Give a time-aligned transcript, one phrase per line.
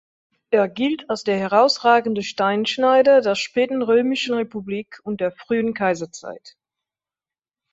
[0.49, 6.57] Er gilt als der herausragende Steinschneider der späten Römischen Republik und der frühen Kaiserzeit.